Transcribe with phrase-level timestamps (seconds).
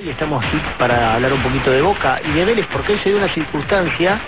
[0.00, 3.08] Y estamos aquí para hablar un poquito de Boca y de Vélez, porque hoy se
[3.08, 4.20] dio una circunstancia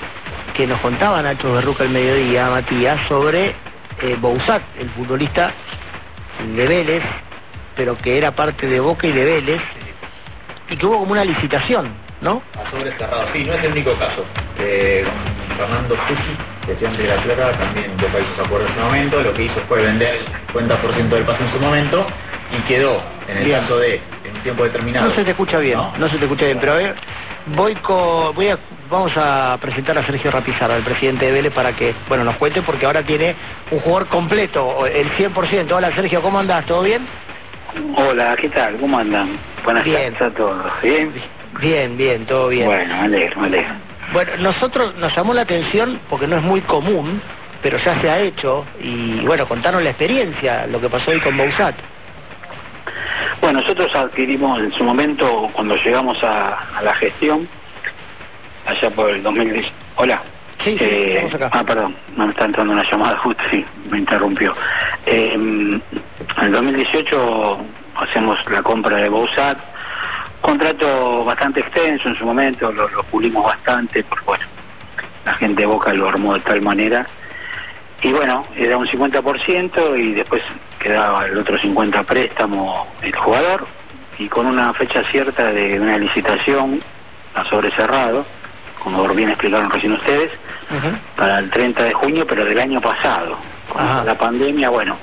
[0.56, 3.54] que nos contaba Nacho Berruca el mediodía, Matías, sobre
[4.02, 5.52] eh, Bouzat, el futbolista
[6.56, 7.04] de Vélez,
[7.76, 9.62] pero que era parte de Boca y de Vélez,
[10.70, 12.42] y que hubo como una licitación, ¿no?
[12.58, 14.24] A sobre cerrado, sí, no es el único caso.
[14.58, 15.04] Eh,
[15.56, 19.34] Fernando Fuji, presidente de la Clara, también Boca hizo ese acuerdo en ese momento, lo
[19.34, 22.06] que hizo fue vender el 50% del pase en su momento
[22.58, 23.60] y quedó en el Bien.
[23.60, 24.00] caso de
[24.42, 25.08] tiempo determinado.
[25.08, 26.08] No se te escucha bien, no, ¿No?
[26.08, 26.94] se te escucha bien, pero a ver,
[27.54, 28.58] voy con, voy a,
[28.90, 32.62] vamos a presentar a Sergio Rapizarra, el presidente de Vélez, para que, bueno, nos cuente,
[32.62, 33.34] porque ahora tiene
[33.70, 35.72] un jugador completo, el 100%.
[35.72, 36.66] Hola Sergio, ¿cómo andás?
[36.66, 37.06] ¿Todo bien?
[37.96, 38.76] Hola, ¿qué tal?
[38.76, 39.38] ¿Cómo andan?
[39.64, 40.12] Buenas Bien.
[40.14, 40.66] tardes a todos.
[40.82, 41.12] ¿Bien?
[41.60, 42.66] Bien, bien, todo bien.
[42.66, 43.74] Bueno, me alegro, me alegro.
[44.12, 47.22] Bueno, nosotros nos llamó la atención porque no es muy común,
[47.62, 51.36] pero ya se ha hecho y bueno, contaron la experiencia, lo que pasó hoy con
[51.36, 51.76] Bouzat.
[53.40, 57.48] Bueno, nosotros adquirimos en su momento, cuando llegamos a, a la gestión,
[58.66, 59.66] allá por el 2010.
[59.96, 60.22] Hola.
[60.64, 61.50] Sí, sí, Eh, estamos acá.
[61.52, 64.54] Ah, perdón, me está entrando una llamada justo, sí, me interrumpió.
[65.06, 65.82] Eh, en
[66.42, 67.58] el 2018
[67.96, 69.56] hacemos la compra de Bouzat,
[70.42, 74.44] contrato bastante extenso en su momento, lo, lo pulimos bastante, porque bueno,
[75.24, 77.06] la gente de Boca lo armó de tal manera.
[78.02, 80.42] Y bueno, era un 50% y después
[80.78, 83.66] quedaba el otro 50% préstamo el jugador
[84.18, 86.82] y con una fecha cierta de una licitación
[87.34, 88.24] a sobre cerrado,
[88.82, 90.30] como bien explicaron recién ustedes,
[91.16, 93.36] para el 30 de junio, pero del año pasado.
[93.68, 94.96] Con la pandemia, bueno,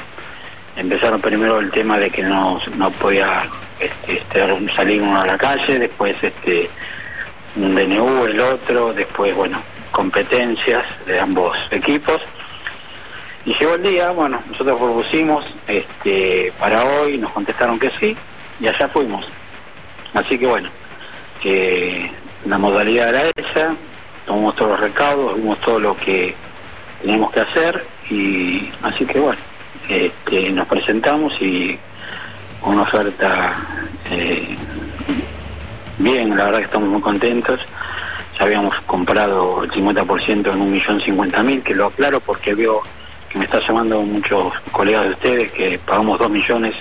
[0.75, 3.47] empezaron primero el tema de que no, no podía
[3.79, 6.69] este, este, salir uno a la calle, después este
[7.55, 12.21] un DNU, el otro, después, bueno, competencias de ambos equipos.
[13.47, 18.13] Y llegó el día, bueno, nosotros propusimos este, para hoy, nos contestaron que sí,
[18.59, 19.25] y allá fuimos.
[20.13, 20.69] Así que bueno,
[21.41, 22.11] que
[22.45, 23.73] la modalidad era esa,
[24.25, 26.35] tomamos todos los recaudos, vimos todo lo que
[27.01, 29.39] teníamos que hacer, y así que bueno,
[29.87, 31.79] este, nos presentamos y
[32.63, 33.63] una oferta
[34.11, 34.57] eh,
[35.99, 37.61] bien, la verdad que estamos muy contentos.
[38.37, 42.83] Ya habíamos comprado el 50% en un millón cincuenta mil, que lo aclaro porque veo
[43.37, 46.75] me está llamando muchos colegas de ustedes que pagamos dos millones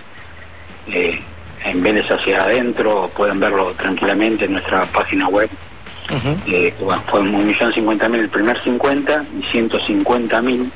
[0.88, 1.20] eh,
[1.64, 5.50] en Vélez hacia adentro, pueden verlo tranquilamente en nuestra página web.
[6.46, 10.70] Eh, bueno, fue un millón cincuenta mil el primer 50 y 150 mil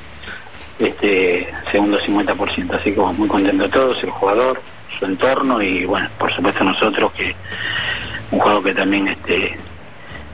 [0.81, 2.75] este segundo 50%.
[2.75, 4.61] Así que bueno, muy contento de todos, el jugador,
[4.99, 7.35] su entorno y bueno, por supuesto nosotros que
[8.33, 9.57] un juego que también este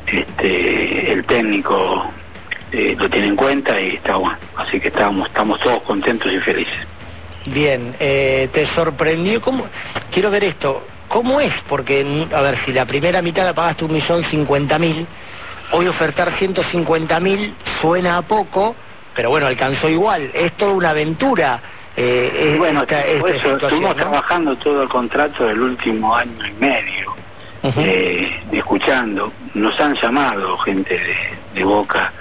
[0.07, 2.11] este el técnico
[2.77, 4.39] eh, lo tiene en cuenta y está bueno.
[4.57, 6.87] Así que estamos, estamos todos contentos y felices.
[7.47, 9.41] Bien, eh, ¿te sorprendió?
[9.41, 9.67] ¿Cómo?
[10.13, 10.83] Quiero ver esto.
[11.09, 11.53] ¿Cómo es?
[11.69, 15.07] Porque, a ver, si la primera mitad la pagaste un millón cincuenta mil,
[15.73, 18.75] hoy ofertar ciento cincuenta mil suena a poco,
[19.15, 20.31] pero bueno, alcanzó igual.
[20.35, 21.61] Es toda una aventura.
[21.97, 24.03] Eh, Y bueno, esta- esta eso estuvimos ¿no?
[24.03, 27.15] trabajando todo el contrato del último año y medio.
[27.63, 29.33] Eh, escuchando.
[29.55, 31.15] Nos han llamado gente de,
[31.55, 32.13] de Boca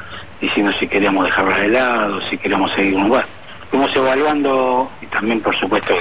[0.41, 3.25] diciendo si queríamos dejarla de lado, si queríamos seguir un lugar.
[3.69, 5.94] Fuimos evaluando y también por supuesto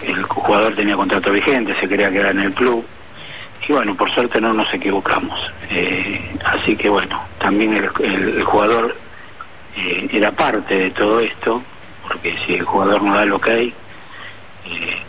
[0.00, 2.84] que el jugador tenía contrato vigente, se quería quedar en el club.
[3.68, 5.38] Y bueno, por suerte no nos equivocamos.
[5.70, 8.96] Eh, así que bueno, también el, jugador
[9.76, 11.62] eh, era parte de todo esto,
[12.02, 13.72] porque si el jugador no da el ok, eh,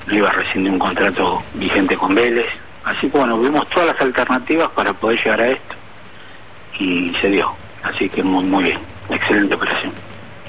[0.05, 2.47] no iba a rescindir un contrato vigente con Vélez.
[2.83, 5.75] Así que bueno, vimos todas las alternativas para poder llegar a esto
[6.79, 7.62] y se dio.
[7.83, 8.79] Así que muy, muy bien,
[9.09, 9.91] excelente operación.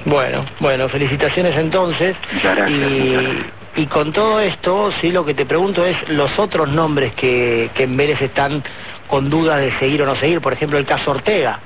[0.05, 2.17] Bueno, bueno, felicitaciones entonces.
[2.33, 3.47] Muchas gracias, muchas Y, gracias.
[3.77, 7.85] y con todo esto, sí, lo que te pregunto es los otros nombres que, que
[7.85, 8.63] en Vélez están
[9.09, 11.59] con dudas de seguir o no seguir, por ejemplo el caso Ortega.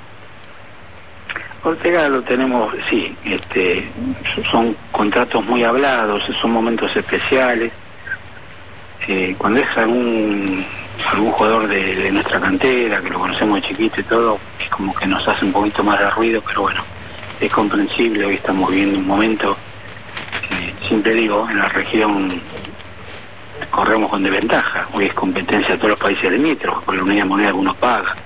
[1.65, 3.91] Ortega lo tenemos, sí, este,
[4.51, 7.73] son contratos muy hablados, son momentos especiales.
[9.38, 10.66] Cuando es algún
[11.06, 15.06] algún jugador de, nuestra cantera, que lo conocemos de chiquito y todo, es como que
[15.06, 16.83] nos hace un poquito más de ruido, pero bueno,
[17.41, 19.56] es comprensible, hoy estamos viviendo un momento,
[20.50, 22.42] eh, siempre digo, en la región
[23.71, 27.28] corremos con desventaja, hoy es competencia de todos los países limítrofes, por la unidad de
[27.28, 28.16] moneda que uno paga,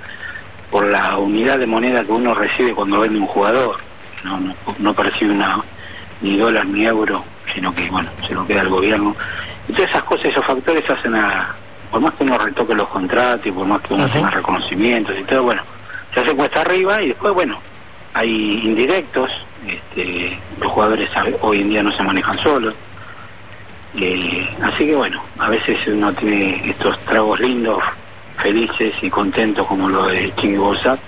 [0.70, 3.76] por la unidad de moneda que uno recibe cuando vende un jugador,
[4.24, 5.62] no, no, no percibe una,
[6.20, 9.14] ni dólar ni euro, sino que bueno, se lo queda el gobierno.
[9.68, 11.54] Y todas esas cosas, esos factores hacen a,
[11.90, 14.12] por más que uno retoque los contratos y por más que uno Ujú.
[14.12, 15.62] tenga reconocimientos y todo, bueno,
[16.12, 17.58] se hace cuesta arriba y después, bueno,
[18.14, 19.30] hay indirectos,
[19.66, 21.08] este, los jugadores
[21.40, 22.74] hoy en día no se manejan solos.
[23.94, 27.82] Eh, así que bueno, a veces uno tiene estos tragos lindos
[28.38, 30.98] felices y contentos como lo de Bolsat.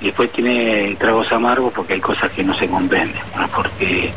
[0.00, 3.22] Y después tiene tragos amargos porque hay cosas que no se comprenden,
[3.54, 4.12] porque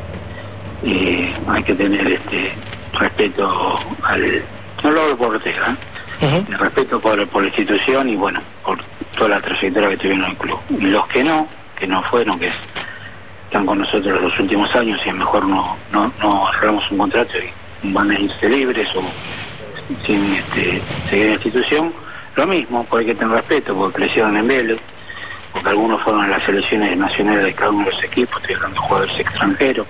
[0.84, 2.54] eh, hay que tener este
[2.95, 4.44] respeto al...
[4.83, 5.77] No lo hablo por Ortega,
[6.21, 6.45] ¿eh?
[6.59, 8.77] respeto por, por la institución y bueno, por
[9.18, 10.59] toda la trayectoria que tuvieron en el club.
[10.69, 11.47] Y los que no,
[11.77, 12.51] que no fueron, que
[13.45, 16.97] están con nosotros los últimos años y a lo mejor no, no, no agarramos un
[16.97, 17.33] contrato
[17.81, 19.03] y van a irse libres o
[20.06, 21.94] sin este, seguir la institución,
[22.36, 24.80] lo mismo, porque hay que tener respeto, porque crecieron en Vélez,
[25.53, 28.81] porque algunos fueron a las selecciones nacionales de cada uno de los equipos, estoy hablando
[28.81, 29.88] de jugadores extranjeros,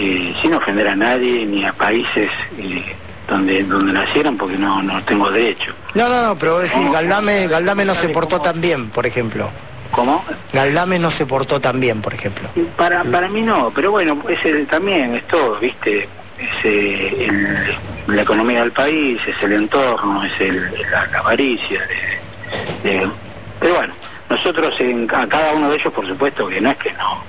[0.00, 2.96] y sin ofender a nadie ni a países eh,
[3.28, 5.72] donde donde nacieron, porque no no tengo derecho.
[5.94, 9.50] No, no, no, pero decir, Galdame, Galdame no se portó tan bien, por ejemplo.
[9.92, 10.24] ¿Cómo?
[10.52, 12.48] Galdame no se portó tan bien, por ejemplo.
[12.76, 16.08] Para, para mí no, pero bueno, ese también es todo, ¿viste?
[16.38, 21.80] Es eh, el, la economía del país, es el entorno, es el, la, avaricia.
[22.84, 23.08] De,
[23.58, 23.94] pero bueno,
[24.30, 27.22] nosotros en, a cada uno de ellos, por supuesto, que no es que no,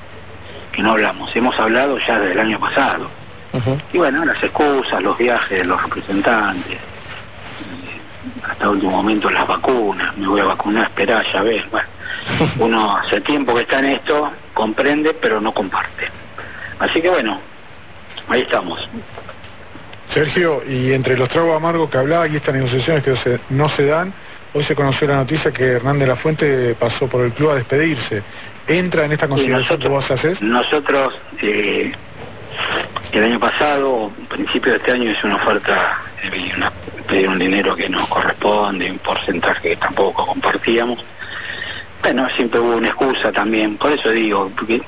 [0.71, 3.09] que no hablamos, hemos hablado ya desde el año pasado.
[3.91, 6.77] Y bueno, las excusas, los viajes de los representantes,
[8.43, 11.87] hasta último momento las vacunas, me voy a vacunar, esperá, ya ves, bueno,
[12.59, 16.07] uno hace tiempo que está en esto, comprende, pero no comparte.
[16.79, 17.39] Así que bueno,
[18.29, 18.87] ahí estamos.
[20.13, 24.13] Sergio, y entre los tragos amargos que hablaba y estas negociaciones que no se dan,
[24.53, 28.23] hoy se conoció la noticia que Hernández La Fuente pasó por el club a despedirse.
[28.67, 30.41] ¿Entra en esta consideración que vos haces?
[30.41, 31.91] Nosotros, eh,
[33.11, 36.71] el año pasado, principio de este año, hice una oferta, eh, una,
[37.29, 41.03] un dinero que nos corresponde, un porcentaje que tampoco compartíamos.
[42.01, 44.81] Bueno, siempre hubo una excusa también, por eso digo, porque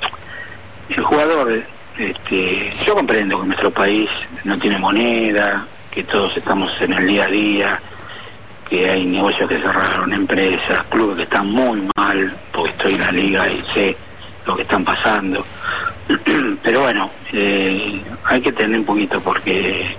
[0.89, 1.63] el jugador
[1.97, 4.09] este, yo comprendo que nuestro país
[4.43, 7.81] no tiene moneda, que todos estamos en el día a día,
[8.69, 13.11] que hay negocios que cerraron, empresas, clubes que están muy mal, porque estoy en la
[13.11, 13.97] liga y sé
[14.45, 15.45] lo que están pasando.
[16.63, 19.95] Pero bueno, eh, hay que tener un poquito porque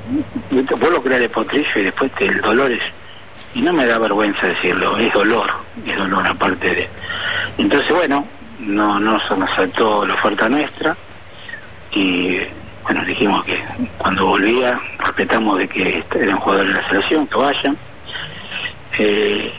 [0.50, 2.82] vos lo creas de potrillo y después te, el dolor es,
[3.54, 5.50] y no me da vergüenza decirlo, es dolor,
[5.86, 6.88] es dolor aparte de...
[7.58, 8.26] Entonces bueno,
[8.58, 10.96] no, no se nos saltó la oferta nuestra,
[11.94, 12.38] y
[12.82, 13.62] bueno, dijimos que
[13.98, 17.78] cuando volvía respetamos de que eran jugadores de la selección, que vayan.
[18.98, 19.52] Eh,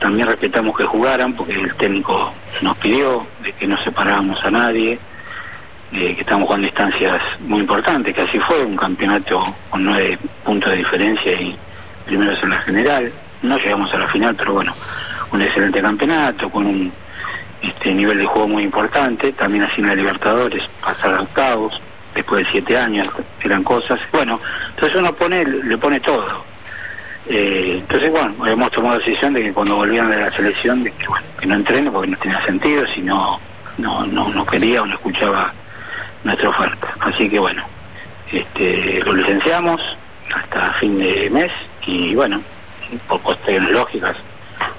[0.00, 4.98] también respetamos que jugaran porque el técnico nos pidió de que no separábamos a nadie,
[5.92, 10.78] que estábamos jugando distancias muy importantes, que así fue, un campeonato con nueve puntos de
[10.78, 11.56] diferencia y
[12.06, 13.12] primeros en la general.
[13.42, 14.74] No llegamos a la final, pero bueno,
[15.30, 16.92] un excelente campeonato con un
[17.60, 21.80] este nivel de juego muy importante, también así en la Libertadores, pasar a octavos,
[22.14, 23.08] después de siete años,
[23.42, 26.44] eran cosas, bueno, entonces uno pone, le pone todo.
[27.28, 30.90] Eh, entonces, bueno, hemos tomado la decisión de que cuando volvieran de la selección, de
[30.92, 33.40] que, bueno, que no entrene porque no tenía sentido, si no,
[33.78, 35.52] no, no, quería o no escuchaba
[36.24, 36.94] nuestra oferta.
[37.00, 37.62] Así que, bueno,
[38.32, 39.80] este, lo licenciamos
[40.34, 41.52] hasta fin de mes
[41.86, 42.42] y, bueno,
[43.08, 44.16] por cuestiones lógicas,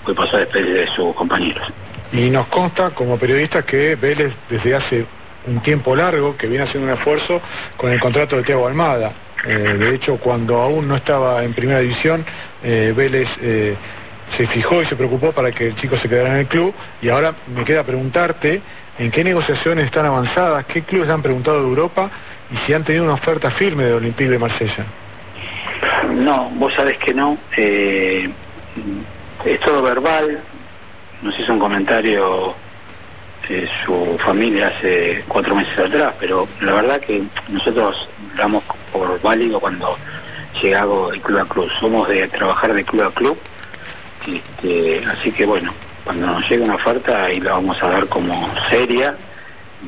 [0.06, 1.66] hoy pasó a despedir de sus compañeros.
[2.12, 5.06] Y nos consta como periodistas que Vélez desde hace
[5.48, 7.42] un tiempo largo que viene haciendo un esfuerzo
[7.78, 9.14] con el contrato de Thiago Almada.
[9.46, 12.26] Eh, de hecho, cuando aún no estaba en primera división,
[12.64, 13.76] eh, Vélez eh,
[14.38, 16.74] se fijó y se preocupó para que el chico se quedara en el club.
[17.02, 18.62] Y ahora me queda preguntarte
[18.98, 22.10] en qué negociaciones están avanzadas, qué clubes han preguntado de Europa
[22.52, 24.86] y si han tenido una oferta firme de Olympique de Marsella.
[26.12, 27.38] No, vos sabés que no.
[27.56, 28.30] es
[29.66, 30.40] todo verbal,
[31.22, 32.56] nos hizo un comentario
[33.50, 38.08] eh, su familia hace cuatro meses atrás, pero la verdad que nosotros
[38.38, 39.98] damos por válido cuando
[40.62, 41.70] llegamos el club a club.
[41.80, 43.38] Somos de trabajar de club a club,
[44.28, 45.74] este, así que bueno,
[46.04, 49.16] cuando nos llegue una oferta ahí la vamos a dar como seria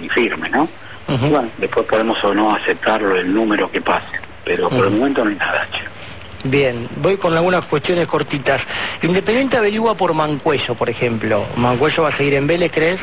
[0.01, 0.67] y firme, ¿no?
[1.07, 5.29] Bueno, después podemos o no aceptarlo el número que pase, pero por el momento no
[5.29, 5.67] hay nada.
[5.71, 6.49] Che.
[6.49, 8.61] Bien, voy con algunas cuestiones cortitas.
[9.03, 11.45] Independiente averigua por Mancuello, por ejemplo.
[11.57, 12.99] ¿Mancuello va a seguir en Vélez, crees?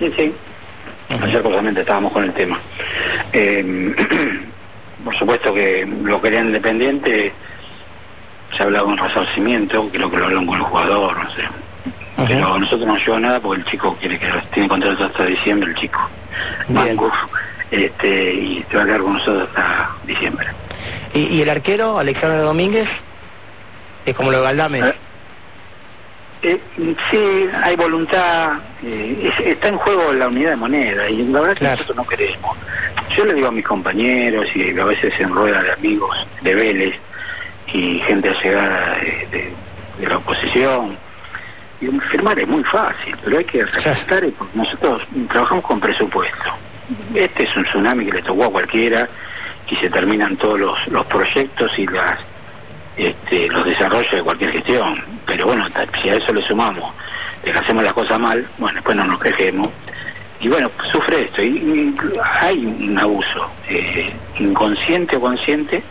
[0.00, 0.34] Sí, sí.
[1.08, 2.60] Ayer justamente estábamos con el tema.
[3.32, 3.94] Eh,
[5.04, 7.32] por supuesto que lo querían independiente,
[8.56, 11.42] se ha hablado de un resarcimiento, creo que lo hablaron con el jugador, no sé.
[12.26, 15.70] Pero a nosotros no lleva nada porque el chico quiere que tiene contrato hasta diciembre,
[15.70, 16.00] el chico.
[16.68, 17.12] Manco,
[17.70, 20.46] este, y se va a quedar con nosotros hasta diciembre.
[21.12, 22.88] ¿Y, el arquero, Alexander Domínguez?
[24.04, 24.78] Es como lo de Galdame.
[24.80, 24.94] Eh,
[26.48, 26.60] eh,
[27.10, 31.64] sí, hay voluntad, eh, está en juego la unidad de moneda y la verdad que
[31.64, 32.56] nosotros no queremos.
[33.16, 36.94] Yo le digo a mis compañeros y a veces en rueda de amigos de Vélez
[37.72, 38.96] y gente allegada
[39.30, 39.52] de,
[40.46, 40.96] televisión.
[41.80, 46.44] Y firmar es muy fácil, pero hay que respetar, porque nosotros trabajamos con presupuesto.
[47.14, 49.08] Este es un tsunami que le tocó a cualquiera
[49.68, 52.20] y se terminan todos los, los proyectos y las
[52.96, 55.02] este, los desarrollos de cualquier gestión.
[55.26, 55.66] Pero bueno,
[56.02, 56.92] si a eso le sumamos
[57.44, 59.70] de que hacemos las cosas mal, bueno, después no nos quejemos.
[60.40, 61.42] Y bueno, sufre esto.
[61.42, 65.82] Y, hay un abuso, eh, inconsciente o consciente.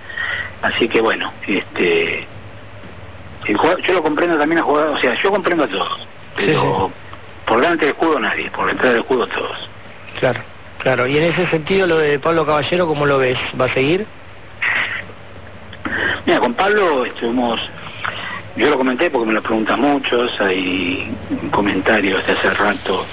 [0.61, 2.27] Así que bueno, este
[3.47, 6.91] yo lo comprendo también a jugadores, o sea, yo comprendo a todos, pero
[7.45, 9.69] por delante del escudo nadie, por detrás del escudo todos.
[10.19, 10.41] Claro,
[10.79, 11.07] claro.
[11.07, 13.37] Y en ese sentido, lo de Pablo Caballero, ¿cómo lo ves?
[13.59, 14.05] ¿Va a seguir?
[16.25, 17.59] Mira, con Pablo estuvimos,
[18.55, 21.15] yo lo comenté porque me lo preguntan muchos, hay
[21.51, 23.05] comentarios de hace rato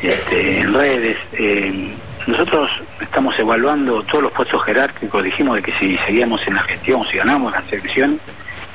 [0.00, 1.16] este, en redes.
[1.32, 1.92] Eh,
[2.28, 7.04] nosotros estamos evaluando todos los puestos jerárquicos, dijimos de que si seguíamos en la gestión,
[7.10, 8.20] si ganamos la selección,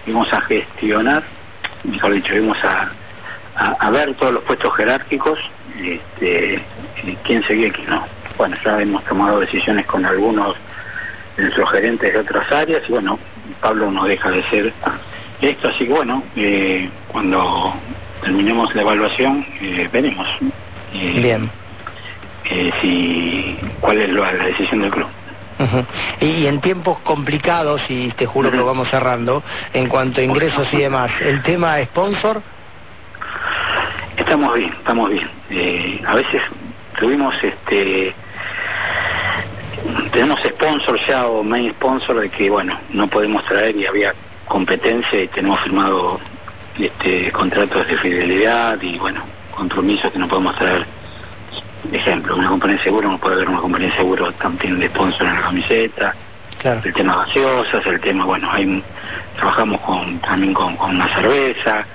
[0.05, 1.23] íbamos a gestionar,
[1.85, 2.91] mejor dicho, íbamos a,
[3.55, 5.39] a, ver todos los puestos jerárquicos,
[5.79, 6.61] este,
[7.23, 8.05] quién seguía y quién no.
[8.37, 10.57] Bueno, ya hemos tomado decisiones con algunos
[11.37, 13.17] de nuestros gerentes de otras áreas y bueno,
[13.61, 14.73] Pablo no deja de ser
[15.41, 17.73] esto, así que bueno, eh, cuando
[18.21, 20.27] terminemos la evaluación eh, veremos.
[20.93, 21.51] Eh, Bien.
[22.81, 25.07] si, cuál es la decisión del club.
[26.19, 29.43] Y en tiempos complicados, y te juro que lo vamos cerrando,
[29.73, 32.41] en cuanto a ingresos y demás, ¿el tema sponsor?
[34.17, 35.29] Estamos bien, estamos bien.
[35.49, 36.41] Eh, a veces
[36.99, 38.13] tuvimos este
[40.11, 44.13] tenemos sponsor ya o main sponsor de que bueno no podemos traer y había
[44.47, 46.19] competencia y tenemos firmado
[46.77, 49.23] este contratos de fidelidad y bueno
[49.55, 50.85] compromisos que no podemos traer
[51.91, 55.27] ejemplo, una compañía de seguro no puede haber una compañía de seguro también de sponsor
[55.27, 56.15] en la camiseta.
[56.63, 58.83] El tema gaseosas, el tema, bueno, hay,
[59.35, 61.85] trabajamos con también con, con una cerveza,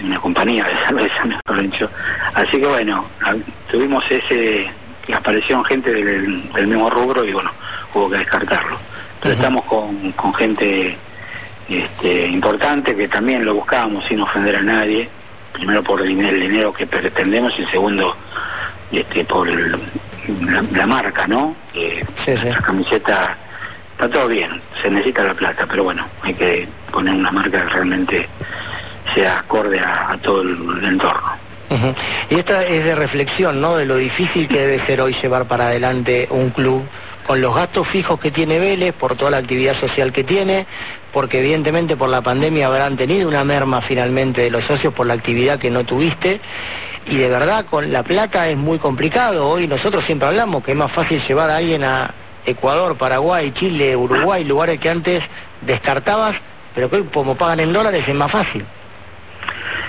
[0.00, 1.90] una compañía de cerveza, mejor dicho.
[2.34, 3.04] Así que bueno,
[3.70, 4.70] tuvimos ese,
[5.14, 7.50] apareció gente del, del, mismo rubro y bueno,
[7.94, 8.78] hubo que descartarlo.
[9.20, 10.96] Pero estamos con, con gente
[11.68, 15.08] este, importante que también lo buscábamos sin ofender a nadie,
[15.52, 18.16] primero por el dinero, que pretendemos y segundo
[18.92, 21.56] este, por la, marca, ¿no?
[21.74, 23.36] Eh, La camiseta
[23.92, 27.68] está todo bien, se necesita la plata, pero bueno, hay que poner una marca que
[27.68, 28.28] realmente
[29.14, 31.32] sea acorde a, todo el, entorno.
[32.30, 33.76] Y esta es de reflexión, ¿no?
[33.76, 36.84] De lo difícil que debe ser hoy llevar para adelante un club
[37.26, 40.64] con los gastos fijos que tiene Vélez, por toda la actividad social que tiene,
[41.12, 45.14] porque evidentemente por la pandemia habrán tenido una merma finalmente de los socios por la
[45.14, 46.40] actividad que no tuviste,
[47.08, 49.48] y de verdad con la plata es muy complicado.
[49.48, 53.96] Hoy nosotros siempre hablamos que es más fácil llevar a alguien a Ecuador, Paraguay, Chile,
[53.96, 55.22] Uruguay, lugares que antes
[55.62, 56.36] descartabas,
[56.74, 58.64] pero que hoy como pagan en dólares es más fácil.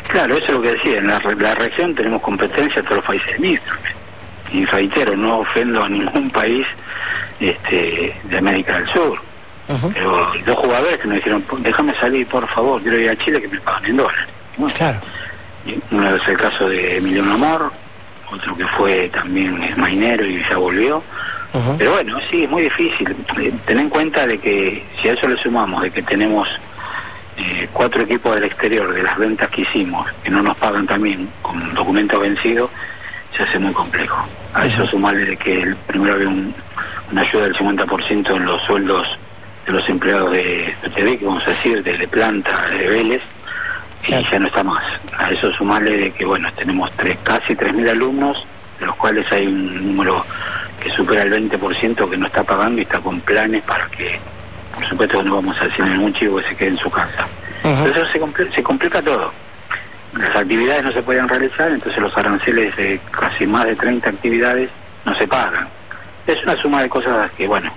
[0.07, 3.77] Claro, eso es lo que decía, en la, región tenemos competencia todos los países mismos
[4.51, 6.65] y reitero, no ofendo a ningún país
[7.39, 9.19] este, de América del Sur.
[9.93, 13.49] Pero dos jugadores que me dijeron, déjame salir por favor, quiero ir a Chile que
[13.49, 14.27] me pagan en dólares.
[14.75, 15.01] claro.
[15.91, 17.73] Uno es el caso de Emiliano Amor,
[18.31, 21.03] otro que fue también es mainero y ya volvió.
[21.77, 23.15] Pero bueno, sí, es muy difícil.
[23.39, 26.47] Eh, ten en cuenta de que si a eso le sumamos de que tenemos
[27.77, 31.75] cuatro equipos del exterior de las ventas que hicimos, que no nos pagan también con
[31.75, 32.72] documento vencido,
[33.36, 34.27] se hace muy complejo.
[34.55, 39.07] A eso sumarle de que primero había una ayuda del 50% en los sueldos
[39.67, 43.22] de los empleados de TV, que vamos a decir, de, planta, de Vélez,
[44.07, 44.84] y ya no está más.
[45.15, 48.43] A eso sumarle de que, bueno, tenemos tres, casi 3.000 alumnos,
[48.79, 50.25] de los cuales hay un número
[50.81, 54.19] que supera el 20% que no está pagando y está con planes para que,
[54.74, 57.27] por supuesto, no vamos a decir ningún chivo que se quede en su casa.
[57.63, 59.31] Entonces se, se complica todo
[60.13, 64.69] las actividades no se pueden realizar, entonces los aranceles de casi más de 30 actividades
[65.05, 65.67] no se pagan.
[66.25, 67.71] Es una suma de cosas que, bueno,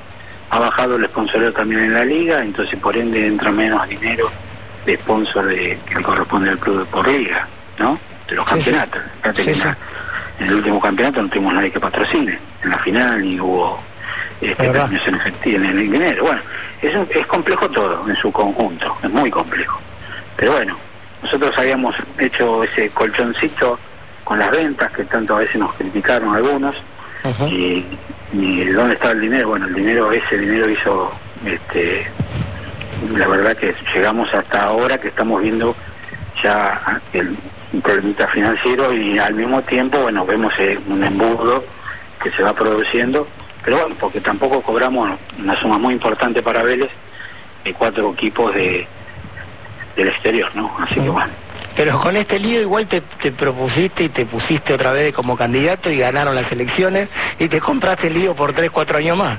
[0.50, 4.30] ha bajado el sponsoreo también en la liga, entonces por ende entra menos dinero
[4.86, 7.46] de sponsor de, que corresponde al club por liga,
[7.78, 7.98] ¿no?
[8.28, 9.02] De los campeonatos.
[9.24, 13.80] en el último campeonato no tuvimos nadie que patrocine, en la final ni hubo
[14.40, 16.24] este, en efectivo en el dinero.
[16.24, 16.40] Bueno,
[16.82, 19.80] es, es complejo todo en su conjunto, es muy complejo.
[20.36, 20.76] Pero bueno,
[21.22, 23.78] nosotros habíamos hecho ese colchoncito
[24.24, 26.76] con las ventas que tanto a veces nos criticaron algunos
[27.48, 27.84] y,
[28.72, 31.12] dónde estaba el dinero bueno el dinero ese dinero hizo
[31.44, 32.06] este
[33.14, 35.74] la verdad que llegamos hasta ahora que estamos viendo
[36.42, 37.36] ya el
[37.82, 41.64] problemita financiero y al mismo tiempo bueno vemos eh, un embudo
[42.22, 43.26] que se va produciendo
[43.64, 46.90] pero bueno porque tampoco cobramos una suma muy importante para Vélez
[47.64, 48.86] de cuatro equipos de
[49.96, 50.74] del exterior, ¿no?
[50.78, 51.32] Así que bueno.
[51.76, 55.90] Pero con este lío igual te, te propusiste y te pusiste otra vez como candidato
[55.90, 59.38] y ganaron las elecciones y te compraste el lío por tres, cuatro años más.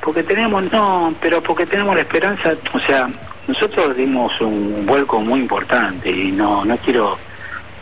[0.00, 3.08] Porque tenemos, no, pero porque tenemos la esperanza, o sea,
[3.46, 7.18] nosotros dimos un vuelco muy importante y no, no quiero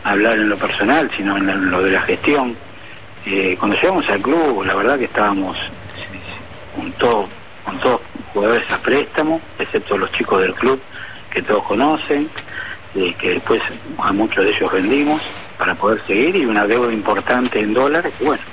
[0.03, 2.55] hablar en lo personal, sino en lo de la gestión.
[3.29, 5.57] Eh, cuando llegamos al club, la verdad que estábamos
[6.73, 7.27] con todo,
[7.65, 7.99] con todos
[8.33, 10.79] jugadores a préstamo, excepto los chicos del club
[11.31, 12.29] que todos conocen,
[12.95, 13.61] y que después
[13.97, 15.21] a muchos de ellos vendimos
[15.57, 18.43] para poder seguir y una deuda importante en dólares, y bueno,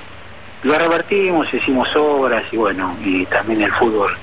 [0.64, 4.16] lo revertimos, hicimos obras y bueno, y también el fútbol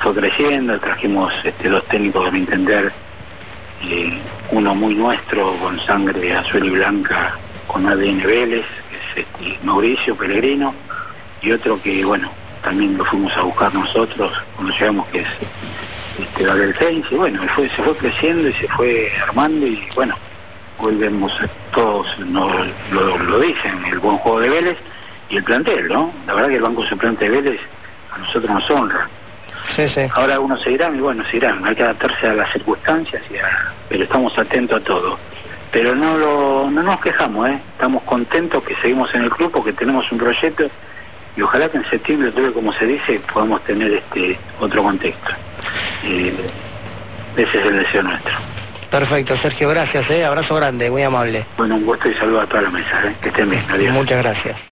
[0.00, 2.92] fue creciendo, trajimos este, dos técnicos de entender,
[3.84, 4.18] eh,
[4.50, 8.66] uno muy nuestro con sangre azul y blanca con ADN Vélez,
[9.16, 10.74] este, Mauricio Pellegrino,
[11.42, 12.30] y otro que bueno,
[12.62, 15.28] también lo fuimos a buscar nosotros cuando llegamos que es
[16.18, 20.16] este, Gabriel Feins, y bueno, fue, se fue creciendo y se fue armando y bueno,
[20.78, 21.32] hoy vemos
[21.72, 22.48] todos lo,
[23.18, 24.78] lo dicen, el buen juego de Vélez,
[25.28, 26.12] y el plantel, ¿no?
[26.26, 27.60] La verdad que el banco suplente de Vélez
[28.12, 29.08] a nosotros nos honra.
[29.74, 30.02] Sí, sí.
[30.14, 33.34] Ahora algunos se irán y bueno, se irán, hay que adaptarse a las circunstancias, y
[33.88, 35.18] pero estamos atentos a todo.
[35.74, 37.58] Pero no, lo, no nos quejamos, ¿eh?
[37.72, 40.70] estamos contentos que seguimos en el club porque tenemos un proyecto
[41.36, 45.32] y ojalá que en septiembre, como se dice, podamos tener este otro contexto.
[46.04, 46.32] Eh,
[47.36, 48.32] ese es el deseo nuestro.
[48.88, 50.24] Perfecto, Sergio, gracias, ¿eh?
[50.24, 51.44] abrazo grande, muy amable.
[51.56, 53.16] Bueno, un gusto y saludo a toda la mesa, ¿eh?
[53.20, 53.92] que estén bien, adiós.
[53.92, 54.56] Muchas gracias.